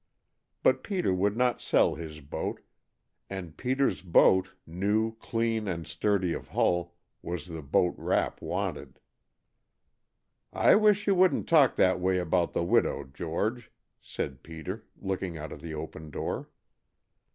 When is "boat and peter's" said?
2.21-4.01